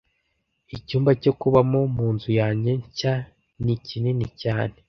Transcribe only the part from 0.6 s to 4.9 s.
Icyumba cyo kubamo munzu yanjye nshya ni kinini cyane.